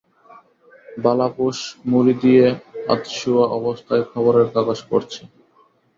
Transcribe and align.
বালাপোশ-মুড়ি 0.97 2.13
দিয়ে 2.23 2.45
আধশোওয়া 2.87 3.45
অবস্থায় 3.57 4.03
খবরের 4.11 4.47
কাগজ 4.55 4.79
পড়ছে। 4.89 5.21